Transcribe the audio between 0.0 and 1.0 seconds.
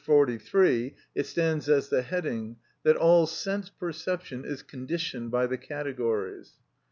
143,